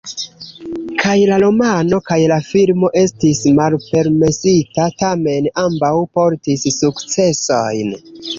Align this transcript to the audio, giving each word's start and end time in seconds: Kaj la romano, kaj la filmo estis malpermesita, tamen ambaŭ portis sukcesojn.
Kaj 1.01 1.11
la 1.31 1.35
romano, 1.43 1.99
kaj 2.07 2.17
la 2.31 2.37
filmo 2.47 2.89
estis 3.01 3.41
malpermesita, 3.59 4.89
tamen 5.03 5.51
ambaŭ 5.67 5.93
portis 6.19 6.67
sukcesojn. 6.79 7.95